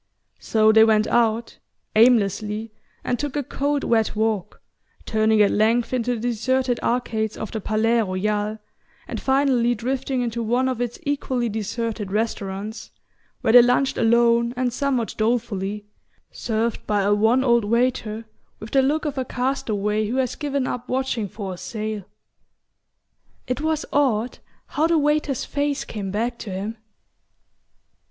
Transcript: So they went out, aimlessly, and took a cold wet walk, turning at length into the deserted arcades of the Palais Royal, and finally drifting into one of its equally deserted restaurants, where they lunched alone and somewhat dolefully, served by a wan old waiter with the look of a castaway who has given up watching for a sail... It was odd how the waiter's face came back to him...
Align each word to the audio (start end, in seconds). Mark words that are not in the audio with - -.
So 0.39 0.71
they 0.71 0.83
went 0.83 1.05
out, 1.05 1.59
aimlessly, 1.95 2.71
and 3.03 3.19
took 3.19 3.35
a 3.35 3.43
cold 3.43 3.83
wet 3.83 4.15
walk, 4.15 4.59
turning 5.05 5.43
at 5.43 5.51
length 5.51 5.93
into 5.93 6.15
the 6.15 6.21
deserted 6.21 6.79
arcades 6.81 7.37
of 7.37 7.51
the 7.51 7.61
Palais 7.61 8.01
Royal, 8.01 8.57
and 9.07 9.21
finally 9.21 9.75
drifting 9.75 10.21
into 10.21 10.41
one 10.41 10.67
of 10.67 10.81
its 10.81 10.97
equally 11.03 11.49
deserted 11.49 12.11
restaurants, 12.11 12.89
where 13.41 13.53
they 13.53 13.61
lunched 13.61 13.95
alone 13.95 14.55
and 14.57 14.73
somewhat 14.73 15.13
dolefully, 15.19 15.85
served 16.31 16.87
by 16.87 17.01
a 17.03 17.13
wan 17.13 17.43
old 17.43 17.63
waiter 17.63 18.25
with 18.59 18.71
the 18.71 18.81
look 18.81 19.05
of 19.05 19.19
a 19.19 19.23
castaway 19.23 20.07
who 20.07 20.15
has 20.15 20.33
given 20.35 20.65
up 20.65 20.89
watching 20.89 21.27
for 21.27 21.53
a 21.53 21.57
sail... 21.57 22.05
It 23.45 23.61
was 23.61 23.85
odd 23.93 24.39
how 24.65 24.87
the 24.87 24.97
waiter's 24.97 25.45
face 25.45 25.85
came 25.85 26.09
back 26.09 26.39
to 26.39 26.49
him... 26.49 26.77